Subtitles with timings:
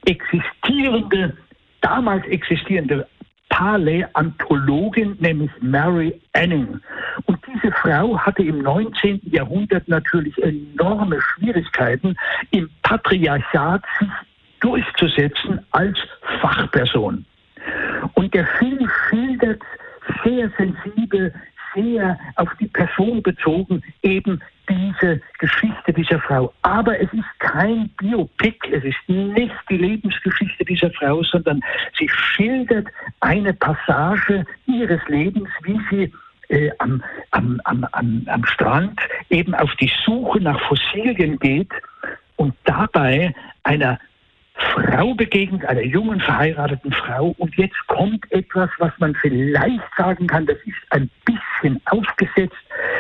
[0.05, 1.35] existierende,
[1.81, 3.07] damals existierende
[3.57, 6.79] Paläontologin, nämlich Mary Anning.
[7.25, 9.23] Und diese Frau hatte im 19.
[9.31, 12.15] Jahrhundert natürlich enorme Schwierigkeiten,
[12.51, 14.11] im Patriarchat sich
[14.61, 15.97] durchzusetzen als
[16.43, 17.25] Fachperson.
[18.13, 19.63] Und der Film schildert
[20.23, 21.33] sehr sensibel,
[21.75, 26.53] sehr auf die Person bezogen eben diese Geschichte dieser Frau.
[26.63, 30.46] Aber es ist kein Biopic, es ist nicht die Lebensgeschichte
[30.77, 31.63] dieser Frau, sondern
[31.99, 32.89] sie schildert
[33.21, 36.13] eine Passage ihres Lebens, wie sie
[36.49, 41.71] äh, am, am, am, am, am Strand eben auf die Suche nach Fossilien geht
[42.37, 43.99] und dabei einer
[44.57, 47.35] Frau begegnet, einer jungen verheirateten Frau.
[47.39, 52.57] Und jetzt kommt etwas, was man vielleicht sagen kann, das ist ein bisschen aufgesetzt.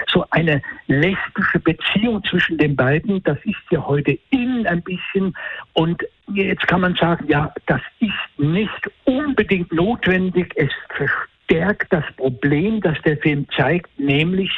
[0.08, 5.34] So eine lesbische Beziehung zwischen den beiden, das ist ja heute in ein bisschen.
[5.72, 6.02] Und
[6.34, 10.52] jetzt kann man sagen, ja, das ist nicht unbedingt notwendig.
[10.56, 14.50] Es verstärkt das Problem, das der Film zeigt, nämlich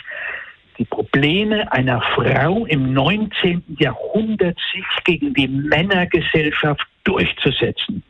[0.79, 3.63] die Probleme einer Frau im 19.
[3.79, 8.03] Jahrhundert, sich gegen die Männergesellschaft durchzusetzen.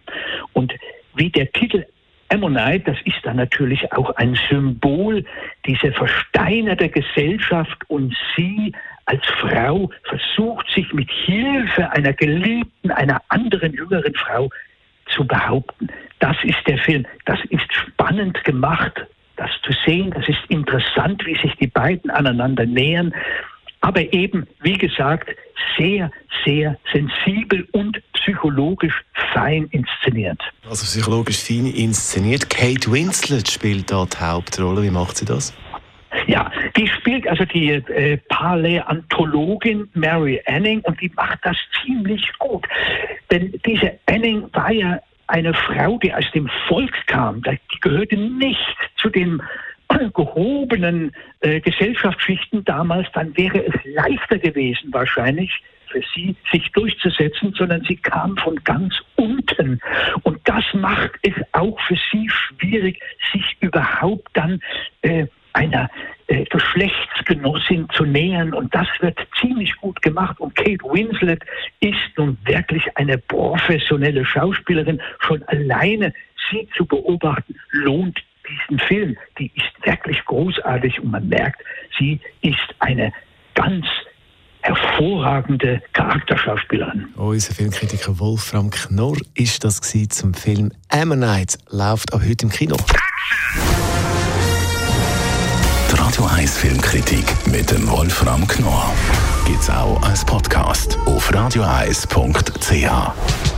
[0.52, 0.74] Und
[1.14, 1.86] wie der Titel
[2.30, 5.24] Ammonite, das ist dann natürlich auch ein Symbol
[5.66, 8.72] dieser versteinerte Gesellschaft und sie
[9.06, 14.50] als Frau versucht sich mit Hilfe einer Geliebten, einer anderen jüngeren Frau
[15.06, 15.88] zu behaupten.
[16.18, 17.06] Das ist der Film.
[17.24, 19.06] Das ist spannend gemacht
[19.38, 20.10] das zu sehen.
[20.10, 23.14] Das ist interessant, wie sich die beiden aneinander nähern.
[23.80, 25.30] Aber eben, wie gesagt,
[25.76, 26.10] sehr,
[26.44, 28.94] sehr sensibel und psychologisch
[29.32, 30.40] fein inszeniert.
[30.68, 32.50] Also psychologisch fein inszeniert.
[32.50, 34.82] Kate Winslet spielt da die Hauptrolle.
[34.82, 35.54] Wie macht sie das?
[36.26, 42.66] Ja, die spielt also die äh, Paläontologin Mary Anning und die macht das ziemlich gut.
[43.30, 48.76] Denn diese Anning war ja eine Frau, die aus dem Volk kam, die gehörte nicht
[48.98, 49.42] zu den
[50.14, 55.50] gehobenen äh, Gesellschaftsschichten damals, dann wäre es leichter gewesen wahrscheinlich
[55.90, 59.80] für sie, sich durchzusetzen, sondern sie kam von ganz unten.
[60.22, 63.00] Und das macht es auch für sie schwierig,
[63.32, 64.60] sich überhaupt dann
[65.02, 65.90] äh, einer
[66.26, 68.52] äh, Geschlechtsgenossin zu nähern.
[68.52, 70.38] Und das wird ziemlich gut gemacht.
[70.40, 71.42] Und Kate Winslet
[71.80, 75.00] ist nun wirklich eine professionelle Schauspielerin.
[75.20, 76.12] Schon alleine
[76.50, 79.16] sie zu beobachten, lohnt diesen Film.
[79.38, 81.62] Die ist wirklich großartig und man merkt,
[81.98, 83.12] sie ist eine
[83.54, 83.86] ganz
[84.60, 87.08] hervorragende Charakterschauspielerin.
[87.16, 91.58] Unser Filmkritiker Wolfram Knorr ist das zum Film Ammonite.
[91.70, 92.76] Läuft auch heute im Kino.
[95.90, 98.92] Die Radio 1 Filmkritik mit dem Wolfram Knorr
[99.46, 103.57] gibt es auch als Podcast auf radioeis.ch.